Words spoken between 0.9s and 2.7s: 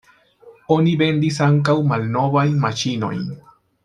vendis ankaŭ malnovajn